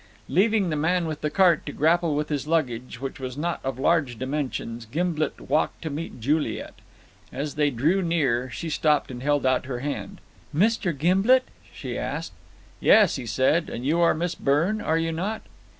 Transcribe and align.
Leaving 0.27 0.71
the 0.71 0.75
man 0.75 1.05
with 1.05 1.21
the 1.21 1.29
cart 1.29 1.63
to 1.63 1.71
grapple 1.71 2.15
with 2.15 2.29
his 2.29 2.47
luggage, 2.47 2.99
which 2.99 3.19
was 3.19 3.37
not 3.37 3.59
of 3.63 3.77
large 3.77 4.17
dimensions, 4.17 4.87
Gimblet 4.87 5.39
walked 5.39 5.83
to 5.83 5.91
meet 5.91 6.19
Juliet. 6.19 6.73
As 7.31 7.53
they 7.53 7.69
drew 7.69 8.01
near, 8.01 8.49
she 8.49 8.67
stopped 8.67 9.11
and 9.11 9.21
held 9.21 9.45
out 9.45 9.67
her 9.67 9.81
hand. 9.81 10.19
"Mr. 10.55 10.91
Gimblet?" 10.91 11.43
she 11.71 11.99
asked. 11.99 12.33
"Yes," 12.79 13.17
he 13.17 13.27
said; 13.27 13.69
"and 13.69 13.85
you 13.85 13.99
are 13.99 14.15
Miss 14.15 14.33
Byrne, 14.33 14.81
are 14.81 14.97
you 14.97 15.11
not?" 15.11 15.43